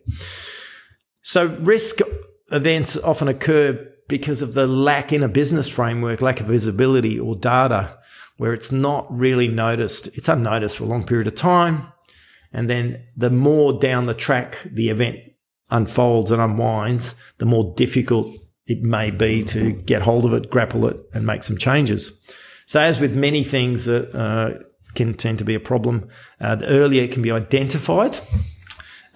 So, 1.22 1.46
risk 1.46 2.00
events 2.52 2.98
often 2.98 3.28
occur 3.28 3.86
because 4.08 4.42
of 4.42 4.52
the 4.52 4.66
lack 4.66 5.12
in 5.12 5.22
a 5.22 5.28
business 5.28 5.68
framework, 5.68 6.20
lack 6.20 6.40
of 6.40 6.46
visibility 6.46 7.18
or 7.18 7.34
data, 7.34 7.96
where 8.36 8.52
it's 8.52 8.72
not 8.72 9.06
really 9.10 9.48
noticed. 9.48 10.08
It's 10.08 10.28
unnoticed 10.28 10.76
for 10.76 10.84
a 10.84 10.88
long 10.88 11.06
period 11.06 11.28
of 11.28 11.34
time. 11.34 11.92
And 12.52 12.68
then 12.68 13.04
the 13.16 13.30
more 13.30 13.78
down 13.78 14.06
the 14.06 14.14
track 14.14 14.58
the 14.64 14.88
event 14.88 15.18
unfolds 15.70 16.30
and 16.30 16.42
unwinds, 16.42 17.14
the 17.38 17.46
more 17.46 17.74
difficult 17.76 18.34
it 18.66 18.82
may 18.82 19.10
be 19.10 19.42
to 19.44 19.72
get 19.72 20.02
hold 20.02 20.24
of 20.24 20.32
it, 20.32 20.50
grapple 20.50 20.86
it, 20.86 20.96
and 21.12 21.26
make 21.26 21.42
some 21.42 21.56
changes. 21.56 22.20
So, 22.66 22.80
as 22.80 23.00
with 23.00 23.16
many 23.16 23.42
things 23.42 23.84
that 23.86 24.14
uh, 24.14 24.62
can 24.94 25.14
tend 25.14 25.38
to 25.40 25.44
be 25.44 25.54
a 25.54 25.60
problem, 25.60 26.08
uh, 26.40 26.56
the 26.56 26.66
earlier 26.68 27.02
it 27.02 27.12
can 27.12 27.22
be 27.22 27.32
identified, 27.32 28.18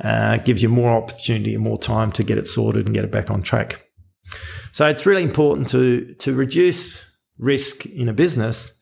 uh, 0.03 0.39
gives 0.39 0.63
you 0.63 0.69
more 0.69 0.91
opportunity 0.91 1.55
and 1.55 1.63
more 1.63 1.79
time 1.79 2.11
to 2.13 2.25
get 2.25 2.39
it 2.39 2.49
sorted 2.49 2.87
and 2.87 2.95
get 2.95 3.05
it 3.05 3.13
back 3.13 3.31
on 3.31 3.43
track. 3.43 3.81
So, 4.73 4.87
it's 4.87 5.07
really 5.07 5.23
important 5.23 5.69
to 5.69 6.15
to 6.15 6.35
reduce 6.35 7.05
risk 7.39 7.87
in 7.87 8.09
a 8.09 8.13
business. 8.13 8.73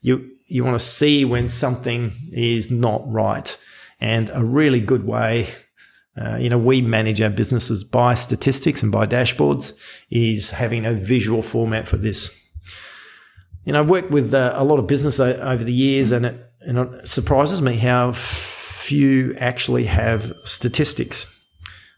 You 0.00 0.30
you 0.46 0.64
want 0.64 0.80
to 0.80 0.86
see 0.86 1.24
when 1.26 1.48
something 1.48 2.12
is 2.32 2.70
not 2.70 3.02
right 3.06 3.56
and 4.02 4.30
a 4.34 4.44
really 4.44 4.80
good 4.80 5.06
way. 5.06 5.48
Uh, 6.20 6.36
you 6.36 6.50
know, 6.50 6.58
we 6.58 6.82
manage 6.82 7.20
our 7.20 7.30
businesses 7.30 7.84
by 7.84 8.14
statistics 8.14 8.82
and 8.82 8.90
by 8.90 9.06
dashboards 9.06 9.72
is 10.10 10.50
having 10.50 10.84
a 10.84 10.92
visual 10.92 11.40
format 11.40 11.86
for 11.86 11.96
this. 11.96 12.36
You 13.64 13.72
know, 13.72 13.80
I've 13.80 13.88
worked 13.88 14.10
with 14.10 14.34
uh, 14.34 14.54
a 14.56 14.64
lot 14.64 14.80
of 14.80 14.88
business 14.88 15.20
over 15.20 15.62
the 15.62 15.72
years 15.72 16.10
and 16.10 16.26
it, 16.26 16.52
and 16.60 16.78
it 16.78 17.08
surprises 17.08 17.62
me 17.62 17.76
how 17.76 18.12
few 18.12 19.34
actually 19.38 19.86
have 19.86 20.34
statistics. 20.44 21.28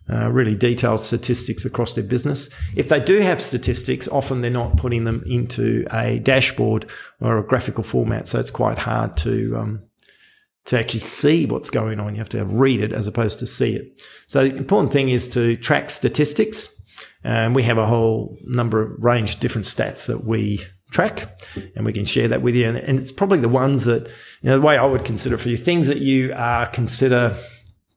Uh, 0.06 0.30
really 0.30 0.54
detailed 0.54 1.02
statistics 1.02 1.64
across 1.64 1.94
their 1.94 2.04
business. 2.04 2.50
If 2.76 2.90
they 2.90 3.00
do 3.00 3.20
have 3.20 3.40
statistics, 3.40 4.06
often 4.06 4.42
they're 4.42 4.50
not 4.50 4.76
putting 4.76 5.04
them 5.04 5.22
into 5.24 5.86
a 5.90 6.18
dashboard 6.18 6.90
or 7.22 7.38
a 7.38 7.42
graphical 7.42 7.82
format, 7.82 8.28
so 8.28 8.38
it's 8.38 8.50
quite 8.50 8.76
hard 8.76 9.16
to 9.18 9.56
um, 9.56 9.80
to 10.66 10.78
actually 10.78 11.00
see 11.00 11.46
what's 11.46 11.70
going 11.70 12.00
on. 12.00 12.14
You 12.14 12.18
have 12.18 12.28
to 12.30 12.44
read 12.44 12.80
it 12.80 12.92
as 12.92 13.06
opposed 13.06 13.38
to 13.40 13.46
see 13.46 13.74
it. 13.74 14.02
So 14.28 14.48
the 14.48 14.56
important 14.56 14.92
thing 14.92 15.08
is 15.10 15.28
to 15.30 15.56
track 15.56 15.90
statistics. 15.90 16.70
And 17.22 17.54
we 17.54 17.62
have 17.62 17.78
a 17.78 17.86
whole 17.86 18.36
number 18.46 18.82
of 18.82 19.02
range 19.02 19.34
of 19.34 19.40
different 19.40 19.66
stats 19.66 20.06
that 20.06 20.24
we 20.24 20.60
track 20.90 21.42
and 21.74 21.84
we 21.84 21.92
can 21.92 22.04
share 22.04 22.28
that 22.28 22.42
with 22.42 22.54
you. 22.54 22.68
And, 22.68 22.76
and 22.76 23.00
it's 23.00 23.12
probably 23.12 23.38
the 23.38 23.48
ones 23.48 23.84
that, 23.84 24.06
you 24.42 24.50
know, 24.50 24.60
the 24.60 24.66
way 24.66 24.76
I 24.76 24.84
would 24.84 25.04
consider 25.04 25.36
for 25.38 25.48
you, 25.48 25.56
things 25.56 25.86
that 25.88 25.98
you 25.98 26.32
uh, 26.32 26.66
consider 26.66 27.36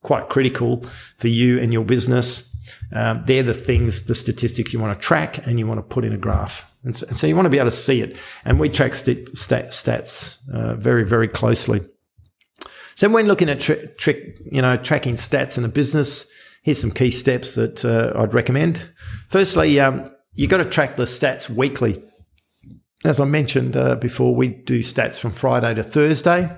quite 0.01 0.29
critical 0.29 0.86
for 1.17 1.27
you 1.27 1.59
and 1.59 1.71
your 1.74 1.86
business. 1.86 2.53
Um, 2.93 3.24
they're 3.25 3.43
the 3.43 3.53
things, 3.53 4.05
the 4.05 4.15
statistics 4.15 4.74
you 4.74 4.79
want 4.79 4.97
to 4.97 5.05
track 5.05 5.45
and 5.45 5.59
you 5.59 5.67
want 5.67 5.79
to 5.79 5.83
put 5.83 6.05
in 6.05 6.13
a 6.13 6.17
graph. 6.17 6.74
And 6.83 6.95
so, 6.95 7.05
and 7.07 7.17
so 7.17 7.27
you 7.27 7.36
want 7.36 7.45
to 7.45 7.50
be 7.50 7.59
able 7.59 7.69
to 7.69 7.75
see 7.75 8.01
it. 8.01 8.17
And 8.45 8.59
we 8.59 8.69
track 8.69 8.93
st- 8.93 9.38
stat, 9.38 9.71
stats 9.71 10.38
uh, 10.53 10.75
very, 10.75 11.03
very 11.03 11.27
closely. 11.27 11.81
So 12.98 13.08
when 13.10 13.27
looking 13.27 13.48
at 13.48 13.60
tri- 13.60 14.34
you 14.51 14.60
know, 14.60 14.75
tracking 14.75 15.13
stats 15.16 15.56
in 15.56 15.63
a 15.63 15.68
business, 15.68 16.25
here's 16.63 16.82
some 16.82 16.89
key 16.89 17.12
steps 17.12 17.54
that 17.54 17.86
uh, 17.86 18.12
I'd 18.20 18.34
recommend. 18.34 18.89
Firstly, 19.30 19.80
um, 19.80 20.12
you 20.34 20.48
got 20.48 20.58
to 20.58 20.66
track 20.66 20.96
the 20.96 21.04
stats 21.04 21.48
weekly. 21.48 22.04
As 23.06 23.20
I 23.20 23.25
mentioned 23.25 23.77
uh, 23.77 23.98
before, 23.98 24.34
we 24.34 24.48
do 24.48 24.80
stats 24.80 25.20
from 25.20 25.30
Friday 25.30 25.75
to 25.75 25.84
Thursday, 25.84 26.50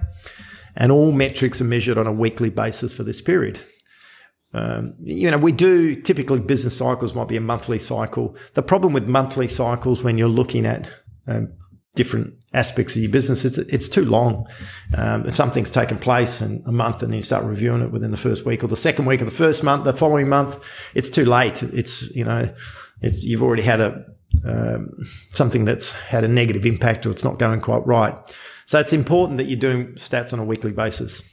and 0.77 0.93
all 0.93 1.12
metrics 1.12 1.60
are 1.60 1.65
measured 1.65 1.98
on 1.98 2.08
a 2.08 2.13
weekly 2.13 2.50
basis 2.50 2.93
for 2.93 3.03
this 3.03 3.19
period. 3.19 3.60
Um, 4.53 4.93
you 5.03 5.29
know, 5.29 5.38
we 5.38 5.51
do 5.51 5.93
typically 6.01 6.39
business 6.39 6.77
cycles 6.77 7.13
might 7.13 7.27
be 7.27 7.36
a 7.36 7.41
monthly 7.41 7.79
cycle. 7.79 8.38
The 8.53 8.63
problem 8.63 8.93
with 8.93 9.10
monthly 9.10 9.50
cycles 9.50 10.03
when 10.03 10.17
you're 10.17 10.29
looking 10.29 10.65
at 10.65 10.89
um, 11.27 11.51
different 11.96 12.34
aspects 12.53 12.96
of 12.96 13.01
your 13.01 13.12
business, 13.12 13.46
it's, 13.46 13.58
it's 13.58 13.89
too 13.89 14.05
long. 14.05 14.48
Um, 14.98 15.25
if 15.25 15.36
something's 15.36 15.69
taken 15.69 15.98
place 15.98 16.41
in 16.41 16.63
a 16.65 16.72
month 16.72 17.03
and 17.03 17.13
you 17.13 17.22
start 17.22 17.43
reviewing 17.43 17.81
it 17.81 17.91
within 17.91 18.12
the 18.12 18.17
first 18.17 18.46
week 18.46 18.63
or 18.63 18.67
the 18.67 18.75
second 18.75 19.05
week 19.05 19.22
of 19.22 19.25
the 19.29 19.36
first 19.36 19.63
month, 19.63 19.84
the 19.84 19.93
following 19.93 20.29
month, 20.29 20.63
it's 20.96 21.10
too 21.10 21.25
late. 21.25 21.62
It's, 21.63 22.03
you 22.15 22.24
know, 22.24 22.53
it's, 23.01 23.24
you've 23.24 23.43
already 23.43 23.63
had 23.63 23.81
a, 23.81 24.05
um, 24.46 24.91
something 25.31 25.65
that's 25.65 25.91
had 25.91 26.24
a 26.24 26.27
negative 26.27 26.65
impact 26.65 27.05
or 27.05 27.12
it's 27.12 27.24
not 27.24 27.39
going 27.39 27.62
quite 27.62 27.86
right. 27.86 28.15
So 28.65 28.79
it's 28.79 28.93
important 28.93 29.38
that 29.39 29.46
you're 29.46 29.60
doing 29.60 29.93
stats 29.93 30.31
on 30.31 30.39
a 30.39 30.46
weekly 30.46 30.72
basis. 30.72 31.24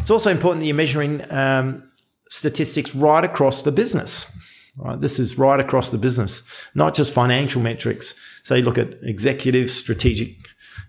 It's 0.00 0.10
also 0.10 0.30
important 0.30 0.60
that 0.60 0.66
you're 0.66 0.76
measuring 0.76 1.30
um, 1.32 1.88
statistics 2.28 2.94
right 2.94 3.24
across 3.24 3.62
the 3.62 3.72
business. 3.72 4.30
Right, 4.76 4.98
this 4.98 5.18
is 5.18 5.36
right 5.36 5.58
across 5.58 5.90
the 5.90 5.98
business, 5.98 6.44
not 6.76 6.94
just 6.94 7.12
financial 7.12 7.60
metrics. 7.60 8.14
So 8.42 8.54
you 8.54 8.62
look 8.62 8.78
at 8.78 8.94
executive, 9.02 9.70
strategic, 9.70 10.36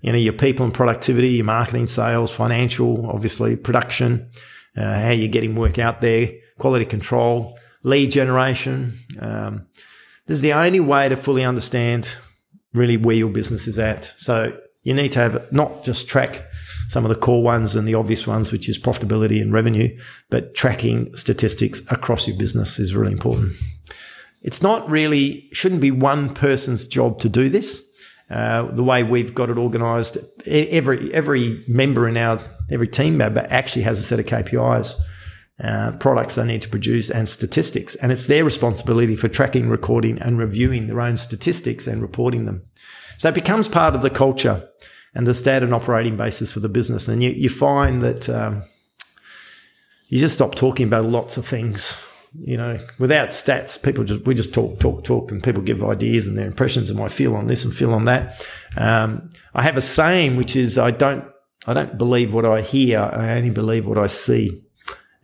you 0.01 0.11
know, 0.11 0.17
your 0.17 0.33
people 0.33 0.65
and 0.65 0.73
productivity, 0.73 1.29
your 1.29 1.45
marketing, 1.45 1.87
sales, 1.87 2.31
financial, 2.31 3.09
obviously 3.09 3.55
production, 3.55 4.29
uh, 4.77 5.01
how 5.01 5.09
you're 5.09 5.27
getting 5.27 5.55
work 5.55 5.77
out 5.79 6.01
there, 6.01 6.31
quality 6.57 6.85
control, 6.85 7.57
lead 7.83 8.11
generation. 8.11 8.97
Um, 9.19 9.67
this 10.27 10.35
is 10.35 10.41
the 10.41 10.53
only 10.53 10.79
way 10.79 11.09
to 11.09 11.15
fully 11.15 11.43
understand 11.43 12.15
really 12.73 12.97
where 12.97 13.15
your 13.15 13.29
business 13.29 13.67
is 13.67 13.77
at. 13.77 14.13
So 14.17 14.57
you 14.83 14.93
need 14.93 15.11
to 15.11 15.19
have 15.19 15.51
not 15.51 15.83
just 15.83 16.07
track 16.07 16.47
some 16.87 17.05
of 17.05 17.09
the 17.09 17.15
core 17.15 17.43
ones 17.43 17.75
and 17.75 17.87
the 17.87 17.95
obvious 17.95 18.27
ones, 18.27 18.51
which 18.51 18.67
is 18.67 18.77
profitability 18.77 19.41
and 19.41 19.53
revenue, 19.53 19.97
but 20.29 20.55
tracking 20.55 21.15
statistics 21.15 21.81
across 21.89 22.27
your 22.27 22.37
business 22.37 22.79
is 22.79 22.95
really 22.95 23.13
important. 23.13 23.53
It's 24.41 24.61
not 24.61 24.89
really, 24.89 25.49
shouldn't 25.51 25.81
be 25.81 25.91
one 25.91 26.33
person's 26.33 26.87
job 26.87 27.19
to 27.19 27.29
do 27.29 27.49
this. 27.49 27.83
Uh, 28.29 28.63
the 28.63 28.83
way 28.83 29.03
we've 29.03 29.35
got 29.35 29.49
it 29.49 29.57
organized, 29.57 30.17
every, 30.47 31.13
every 31.13 31.63
member 31.67 32.07
in 32.07 32.17
our, 32.17 32.39
every 32.71 32.87
team 32.87 33.17
member 33.17 33.45
actually 33.49 33.81
has 33.83 33.99
a 33.99 34.03
set 34.03 34.19
of 34.19 34.25
KPIs. 34.25 34.95
Uh, 35.61 35.95
products 35.99 36.35
they 36.35 36.45
need 36.45 36.61
to 36.61 36.69
produce 36.69 37.11
and 37.11 37.29
statistics. 37.29 37.93
And 37.95 38.11
it's 38.11 38.25
their 38.25 38.43
responsibility 38.43 39.15
for 39.15 39.27
tracking, 39.27 39.69
recording, 39.69 40.17
and 40.17 40.39
reviewing 40.39 40.87
their 40.87 41.01
own 41.01 41.17
statistics 41.17 41.85
and 41.85 42.01
reporting 42.01 42.45
them. 42.45 42.63
So 43.19 43.29
it 43.29 43.35
becomes 43.35 43.67
part 43.67 43.93
of 43.93 44.01
the 44.01 44.09
culture 44.09 44.67
and 45.13 45.27
the 45.27 45.35
standard 45.35 45.71
operating 45.71 46.17
basis 46.17 46.51
for 46.51 46.61
the 46.61 46.69
business. 46.69 47.07
And 47.07 47.21
you, 47.21 47.29
you 47.29 47.49
find 47.49 48.01
that 48.01 48.27
um, 48.27 48.63
you 50.07 50.19
just 50.19 50.33
stop 50.33 50.55
talking 50.55 50.87
about 50.87 51.05
lots 51.05 51.37
of 51.37 51.45
things 51.45 51.95
you 52.33 52.55
know, 52.55 52.79
without 52.97 53.29
stats, 53.29 53.81
people 53.81 54.03
just 54.03 54.25
we 54.25 54.33
just 54.33 54.53
talk, 54.53 54.79
talk, 54.79 55.03
talk, 55.03 55.31
and 55.31 55.43
people 55.43 55.61
give 55.61 55.83
ideas 55.83 56.27
and 56.27 56.37
their 56.37 56.47
impressions 56.47 56.89
and 56.89 56.97
my 56.97 57.09
feel 57.09 57.35
on 57.35 57.47
this 57.47 57.65
and 57.65 57.75
feel 57.75 57.93
on 57.93 58.05
that. 58.05 58.45
Um, 58.77 59.29
I 59.53 59.63
have 59.63 59.77
a 59.77 59.81
saying 59.81 60.37
which 60.37 60.55
is 60.55 60.77
I 60.77 60.91
don't 60.91 61.25
I 61.67 61.73
don't 61.73 61.97
believe 61.97 62.33
what 62.33 62.45
I 62.45 62.61
hear, 62.61 62.99
I 62.99 63.35
only 63.35 63.49
believe 63.49 63.85
what 63.85 63.97
I 63.97 64.07
see, 64.07 64.63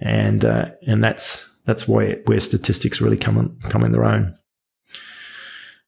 and 0.01 0.43
uh, 0.43 0.71
and 0.85 1.01
that's 1.01 1.49
that's 1.65 1.87
where 1.87 2.21
where 2.25 2.41
statistics 2.41 2.99
really 2.99 3.17
come 3.17 3.37
in, 3.37 3.57
come 3.69 3.83
in 3.83 3.93
their 3.93 4.05
own. 4.05 4.37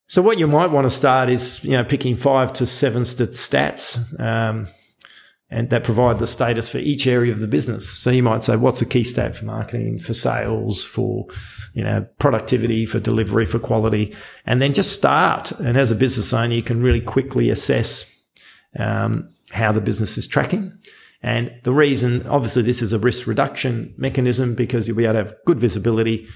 So 0.07 0.21
what 0.21 0.39
you 0.39 0.47
might 0.47 0.71
want 0.71 0.85
to 0.85 0.91
start 0.91 1.29
is 1.29 1.63
you 1.65 1.71
know 1.71 1.83
picking 1.83 2.15
five 2.15 2.53
to 2.53 2.65
seven 2.65 3.03
stats. 3.03 4.19
Um, 4.19 4.67
and 5.51 5.69
that 5.71 5.83
provide 5.83 6.19
the 6.19 6.27
status 6.27 6.69
for 6.69 6.77
each 6.77 7.07
area 7.07 7.31
of 7.31 7.39
the 7.39 7.47
business. 7.47 7.89
So 7.89 8.11
you 8.11 8.21
might 8.21 8.43
say, 8.43 8.55
what's 8.55 8.81
a 8.81 8.85
key 8.85 9.03
stat 9.03 9.35
for 9.35 9.45
marketing, 9.45 9.99
for 9.99 10.13
sales, 10.13 10.83
for, 10.83 11.25
you 11.73 11.83
know, 11.83 12.07
productivity, 12.19 12.85
for 12.85 12.99
delivery, 12.99 13.45
for 13.47 13.57
quality, 13.57 14.15
and 14.45 14.61
then 14.61 14.73
just 14.73 14.93
start. 14.93 15.51
And 15.51 15.75
as 15.75 15.91
a 15.91 15.95
business 15.95 16.33
owner, 16.33 16.53
you 16.53 16.61
can 16.61 16.83
really 16.83 17.01
quickly 17.01 17.49
assess, 17.49 18.05
um, 18.77 19.29
how 19.51 19.71
the 19.71 19.81
business 19.81 20.17
is 20.17 20.27
tracking. 20.27 20.71
And 21.23 21.51
the 21.63 21.73
reason, 21.73 22.27
obviously, 22.27 22.61
this 22.61 22.81
is 22.83 22.93
a 22.93 22.99
risk 22.99 23.25
reduction 23.25 23.93
mechanism 23.97 24.53
because 24.53 24.87
you'll 24.87 24.97
be 24.97 25.05
able 25.05 25.13
to 25.13 25.23
have 25.23 25.35
good 25.45 25.59
visibility, 25.59 26.27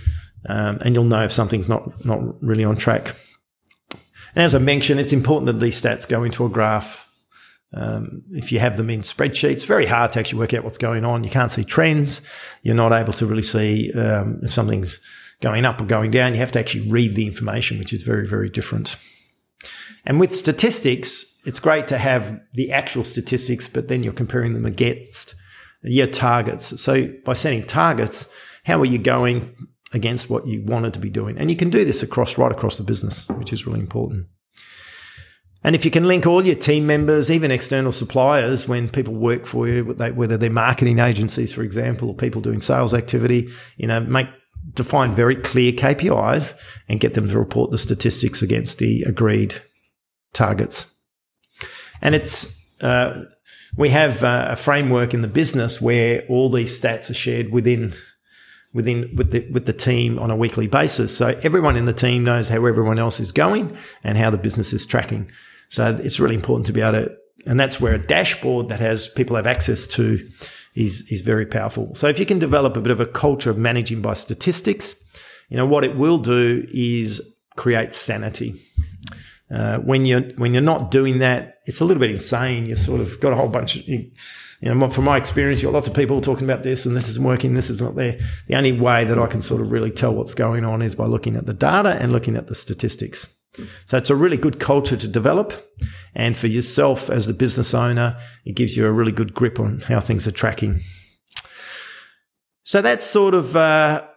um, 0.50 0.80
and 0.84 0.96
you'll 0.96 1.04
know 1.04 1.24
if 1.24 1.32
something's 1.32 1.70
not, 1.70 2.04
not 2.04 2.20
really 2.42 2.64
on 2.64 2.76
track. 2.76 3.16
And 4.36 4.44
as 4.44 4.56
I 4.56 4.58
mentioned, 4.58 5.00
it's 5.00 5.14
important 5.14 5.46
that 5.46 5.64
these 5.64 5.80
stats 5.80 6.10
go 6.10 6.24
into 6.24 6.44
a 6.44 6.50
graph 6.50 7.08
um, 7.74 8.24
if 8.32 8.52
you 8.52 8.60
have 8.60 8.78
them 8.78 8.90
in 8.90 9.02
spreadsheets, 9.02 9.66
very 9.66 9.86
hard 9.86 10.12
to 10.12 10.20
actually 10.20 10.40
work 10.40 10.54
out 10.54 10.64
what's 10.64 10.78
going 10.78 11.04
on. 11.04 11.24
You 11.24 11.30
can't 11.30 11.52
see 11.52 11.64
trends. 11.64 12.22
You're 12.62 12.76
not 12.76 12.94
able 12.94 13.14
to 13.14 13.26
really 13.26 13.44
see 13.44 13.92
um, 13.94 14.40
if 14.44 14.52
something's 14.52 15.00
going 15.42 15.66
up 15.66 15.82
or 15.82 15.86
going 15.86 16.12
down. 16.12 16.34
You 16.34 16.40
have 16.40 16.52
to 16.54 16.60
actually 16.60 16.90
read 16.90 17.16
the 17.16 17.26
information, 17.26 17.80
which 17.80 17.92
is 17.92 18.04
very, 18.04 18.28
very 18.28 18.50
different. 18.50 18.96
And 20.06 20.20
with 20.20 20.36
statistics, 20.36 21.26
it's 21.46 21.60
great 21.60 21.88
to 21.88 21.98
have 21.98 22.40
the 22.54 22.72
actual 22.72 23.04
statistics, 23.04 23.68
but 23.68 23.88
then 23.88 24.04
you're 24.04 24.14
comparing 24.14 24.54
them 24.54 24.66
against 24.66 25.36
your 25.82 26.08
targets. 26.08 26.80
So 26.82 27.08
by 27.26 27.34
setting 27.34 27.64
targets, 27.64 28.28
how 28.66 28.80
are 28.80 28.86
you 28.86 28.98
going 28.98 29.56
against 29.94 30.30
what 30.30 30.48
you 30.48 30.64
wanted 30.64 30.94
to 30.94 31.00
be 31.00 31.10
doing? 31.10 31.38
And 31.38 31.50
you 31.50 31.58
can 31.58 31.70
do 31.70 31.86
this 31.86 32.04
across 32.04 32.38
right 32.38 32.52
across 32.52 32.78
the 32.78 32.84
business, 32.84 33.28
which 33.30 33.52
is 33.52 33.66
really 33.66 33.80
important. 33.80 34.28
And 35.64 35.76
if 35.76 35.86
you 35.86 35.92
can 35.92 36.08
link 36.08 36.26
all 36.26 36.46
your 36.46 36.56
team 36.56 36.86
members, 36.86 37.32
even 37.32 37.50
external 37.50 37.94
suppliers, 37.94 38.68
when 38.68 38.90
people 38.90 39.14
work 39.14 39.46
for 39.46 39.68
you, 39.68 39.86
whether 39.86 40.38
they're 40.38 40.50
marketing 40.50 41.00
agencies, 41.00 41.54
for 41.54 41.64
example, 41.64 42.10
or 42.10 42.16
people 42.16 42.42
doing 42.42 42.60
sales 42.60 42.94
activity, 42.94 43.50
you 43.78 43.88
know, 43.88 44.02
make 44.02 44.28
define 44.74 45.14
very 45.14 45.36
clear 45.36 45.72
KPIs 45.72 46.58
and 46.88 47.00
get 47.00 47.14
them 47.14 47.30
to 47.30 47.38
report 47.38 47.72
the 47.72 47.78
statistics 47.78 48.42
against 48.42 48.78
the 48.78 49.04
agreed 49.04 49.62
targets. 50.34 50.86
And 52.02 52.16
it's 52.16 52.60
uh, 52.82 53.26
we 53.78 53.90
have 53.90 54.24
uh, 54.24 54.48
a 54.52 54.56
framework 54.56 55.14
in 55.14 55.22
the 55.22 55.28
business 55.28 55.82
where 55.82 56.26
all 56.28 56.50
these 56.50 56.80
stats 56.80 57.10
are 57.10 57.16
shared 57.16 57.52
within 57.52 57.94
within 58.74 59.16
with 59.16 59.32
the 59.32 59.50
with 59.52 59.66
the 59.66 59.74
team 59.74 60.20
on 60.20 60.32
a 60.32 60.36
weekly 60.36 60.68
basis. 60.68 61.16
So 61.16 61.40
everyone 61.44 61.78
in 61.78 61.86
the 61.86 61.94
team 61.94 62.24
knows 62.24 62.50
how 62.50 62.66
everyone 62.66 63.00
else 63.00 63.20
is 63.20 63.32
going 63.32 63.78
and 64.04 64.18
how 64.18 64.30
the 64.30 64.38
business 64.38 64.74
is 64.74 64.86
tracking. 64.86 65.32
So 65.74 66.00
it's 66.04 66.20
really 66.20 66.36
important 66.36 66.68
to 66.68 66.72
be 66.72 66.82
able 66.82 67.06
to, 67.06 67.18
and 67.48 67.60
that's 67.60 67.82
where 67.82 67.96
a 67.96 67.98
dashboard 67.98 68.70
that 68.70 68.80
has 68.80 69.08
people 69.08 69.36
have 69.38 69.48
access 69.48 69.88
to 69.88 70.20
is, 70.76 71.12
is 71.12 71.22
very 71.22 71.48
powerful. 71.48 71.96
So 71.96 72.08
if 72.08 72.20
you 72.20 72.28
can 72.28 72.38
develop 72.38 72.78
a 72.78 72.82
bit 72.82 72.92
of 72.92 73.00
a 73.00 73.08
culture 73.08 73.50
of 73.50 73.58
managing 73.58 74.00
by 74.00 74.14
statistics, 74.14 74.94
you 75.50 75.58
know, 75.58 75.66
what 75.66 75.84
it 75.84 75.98
will 75.98 76.20
do 76.20 76.64
is 76.72 77.24
create 77.56 77.96
sanity. 77.96 78.62
Uh, 79.50 79.80
when 79.80 80.06
you're 80.06 80.22
when 80.38 80.54
you're 80.54 80.62
not 80.62 80.92
doing 80.92 81.18
that, 81.20 81.58
it's 81.66 81.82
a 81.82 81.86
little 81.86 82.02
bit 82.02 82.12
insane. 82.12 82.68
You 82.68 82.76
sort 82.76 83.02
of 83.02 83.20
got 83.20 83.34
a 83.34 83.36
whole 83.36 83.50
bunch 83.50 83.76
of 83.76 83.88
you, 83.88 84.12
you 84.62 84.74
know. 84.74 84.90
From 84.92 85.06
my 85.06 85.18
experience, 85.18 85.64
you've 85.64 85.72
got 85.72 85.78
lots 85.78 85.88
of 85.88 85.96
people 85.96 86.22
talking 86.22 86.46
about 86.48 86.62
this, 86.62 86.86
and 86.86 86.96
this 86.96 87.10
isn't 87.10 87.24
working, 87.24 87.56
this 87.56 87.72
is 87.72 87.82
not 87.82 87.96
there. 87.96 88.20
The 88.48 88.56
only 88.56 88.80
way 88.80 89.06
that 89.06 89.18
I 89.18 89.26
can 89.26 89.42
sort 89.42 89.62
of 89.62 89.72
really 89.72 89.92
tell 89.92 90.14
what's 90.14 90.36
going 90.36 90.66
on 90.66 90.84
is 90.84 90.94
by 90.94 91.06
looking 91.06 91.36
at 91.36 91.48
the 91.48 91.54
data 91.54 91.98
and 92.00 92.12
looking 92.12 92.36
at 92.36 92.46
the 92.46 92.56
statistics. 92.56 93.28
So 93.86 93.98
it's 93.98 94.10
a 94.10 94.16
really 94.16 94.38
good 94.38 94.60
culture 94.60 94.98
to 94.98 95.08
develop. 95.08 95.54
And 96.16 96.38
for 96.38 96.48
yourself 96.48 97.10
as 97.10 97.28
the 97.28 97.34
business 97.34 97.74
owner, 97.74 98.18
it 98.46 98.56
gives 98.56 98.76
you 98.76 98.86
a 98.86 98.92
really 98.92 99.12
good 99.12 99.34
grip 99.34 99.60
on 99.60 99.80
how 99.82 100.00
things 100.00 100.28
are 100.28 100.32
tracking. 100.32 100.80
So 102.64 102.82
that's 102.82 103.06
sort 103.06 103.34
of 103.34 103.56
uh, 103.56 104.08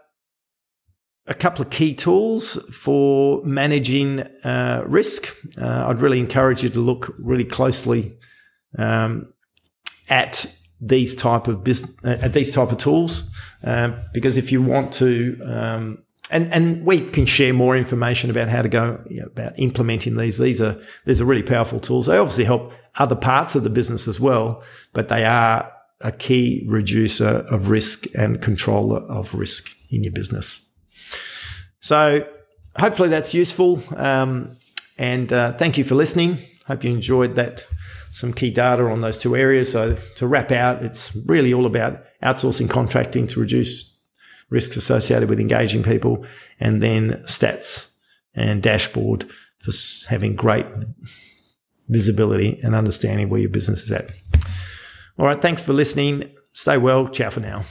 a 1.27 1.35
couple 1.35 1.65
of 1.65 1.71
key 1.71 1.95
tools 1.95 2.57
for 2.73 3.43
managing 3.45 4.21
uh, 4.45 4.85
risk. 4.87 5.35
Uh, 5.61 5.87
I'd 5.89 6.01
really 6.01 6.21
encourage 6.21 6.63
you 6.63 6.71
to 6.71 6.81
look 6.81 7.15
really 7.19 7.45
closely 7.45 8.17
um, 8.79 9.33
at 10.09 10.47
these 10.81 11.15
type 11.15 11.49
of 11.49 11.65
business, 11.65 11.91
at 12.05 12.33
these 12.33 12.51
type 12.51 12.71
of 12.71 12.79
tools, 12.79 13.31
uh, 13.65 13.93
because 14.13 14.37
if 14.37 14.53
you 14.53 14.63
want 14.63 14.93
to 14.95 15.41
um, 15.45 16.05
and 16.31 16.53
and 16.53 16.85
we 16.85 17.01
can 17.01 17.27
share 17.27 17.53
more 17.53 17.77
information 17.77 18.31
about 18.31 18.49
how 18.49 18.63
to 18.63 18.69
go 18.69 19.01
you 19.09 19.21
know, 19.21 19.27
about 19.27 19.59
implementing 19.59 20.17
these. 20.17 20.39
These 20.39 20.61
are 20.61 20.77
these 21.05 21.21
are 21.21 21.25
really 21.25 21.43
powerful 21.43 21.81
tools. 21.81 22.07
They 22.07 22.19
obviously 22.19 22.45
help 22.45 22.73
other 22.97 23.17
parts 23.17 23.55
of 23.55 23.63
the 23.63 23.71
business 23.71 24.09
as 24.09 24.19
well, 24.19 24.63
but 24.93 25.09
they 25.09 25.25
are 25.25 25.73
a 26.01 26.13
key 26.13 26.65
reducer 26.67 27.47
of 27.51 27.71
risk 27.71 28.07
and 28.15 28.43
controller 28.43 29.01
of 29.01 29.35
risk 29.35 29.71
in 29.91 30.03
your 30.05 30.13
business. 30.13 30.69
So 31.81 32.27
hopefully 32.79 33.09
that's 33.09 33.33
useful. 33.33 33.83
Um, 33.97 34.51
and 34.99 35.33
uh, 35.33 35.53
thank 35.53 35.79
you 35.79 35.85
for 35.85 35.95
listening. 35.95 36.39
Hope 36.67 36.85
you 36.85 36.91
enjoyed 36.91 37.37
that. 37.37 37.67
Some 38.11 38.33
key 38.33 38.51
data 38.51 38.85
on 38.85 39.03
those 39.03 39.19
two 39.19 39.37
areas. 39.37 39.73
So 39.73 39.97
to 40.17 40.27
wrap 40.27 40.51
out, 40.51 40.83
it's 40.83 41.15
really 41.27 41.53
all 41.53 41.67
about 41.67 42.03
outsourcing 42.23 42.71
contracting 42.71 43.27
to 43.29 43.41
reduce 43.41 43.96
risks 44.51 44.77
associated 44.77 45.29
with 45.29 45.41
engaging 45.41 45.83
people, 45.83 46.25
and 46.61 46.83
then 46.83 47.23
stats 47.27 47.91
and 48.35 48.63
dashboard 48.63 49.29
for 49.61 49.73
having 50.09 50.37
great 50.37 50.67
visibility 51.89 52.59
and 52.63 52.75
understanding 52.75 53.29
where 53.29 53.41
your 53.41 53.51
business 53.51 53.83
is 53.83 53.93
at. 53.93 54.11
All 55.19 55.27
right. 55.27 55.41
Thanks 55.41 55.63
for 55.63 55.73
listening. 55.73 56.31
Stay 56.53 56.79
well. 56.79 57.09
Ciao 57.09 57.31
for 57.31 57.41
now. 57.41 57.65